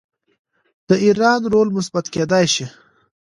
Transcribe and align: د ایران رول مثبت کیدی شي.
د 0.89 0.91
ایران 1.05 1.41
رول 1.53 1.67
مثبت 1.77 2.05
کیدی 2.13 2.45
شي. 2.53 2.65